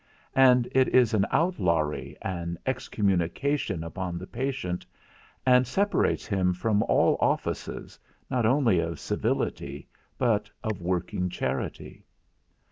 And 0.35 0.67
it 0.71 0.87
is 0.87 1.13
an 1.13 1.27
outlawry, 1.31 2.17
an 2.23 2.57
excommunication 2.65 3.83
upon 3.83 4.17
the 4.17 4.25
patient, 4.25 4.83
and 5.45 5.67
separates 5.67 6.25
him 6.25 6.55
from 6.55 6.81
all 6.81 7.19
offices, 7.21 7.99
not 8.27 8.43
only 8.47 8.79
of 8.79 8.99
civility 8.99 9.87
but 10.17 10.49
of 10.63 10.81
working 10.81 11.29
charity. 11.29 12.03